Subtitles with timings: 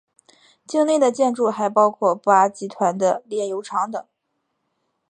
[0.65, 4.03] 境内的建筑还包括布阿集团的炼油厂等。